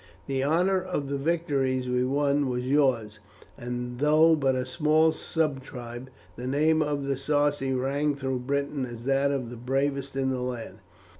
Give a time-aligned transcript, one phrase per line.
[0.25, 3.19] The honour of the victories we won was yours,
[3.55, 9.03] and though but a small subtribe, the name of the Sarci rang through Britain as
[9.05, 10.79] that of the bravest in the land.